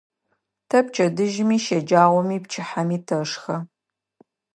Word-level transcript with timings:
Тэ 0.69 0.77
пчэдыжьыми, 0.85 1.57
щэджагъоми, 1.65 2.37
пчыхьэми 2.43 2.97
тэшхэ. 3.07 3.55